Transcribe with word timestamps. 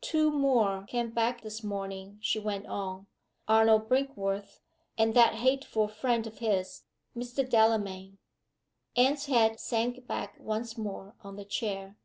"Two 0.00 0.30
more 0.30 0.86
came 0.88 1.10
back 1.10 1.42
this 1.42 1.62
morning," 1.62 2.16
she 2.22 2.38
went 2.38 2.64
on. 2.64 3.06
"Arnold 3.46 3.86
Brinkworth 3.86 4.60
and 4.96 5.12
that 5.12 5.34
hateful 5.34 5.88
friend 5.88 6.26
of 6.26 6.38
his, 6.38 6.84
Mr. 7.14 7.46
Delamayn." 7.46 8.16
Anne's 8.96 9.26
head 9.26 9.60
sank 9.60 10.06
back 10.06 10.40
once 10.40 10.78
more 10.78 11.16
on 11.22 11.36
the 11.36 11.44
chair. 11.44 11.98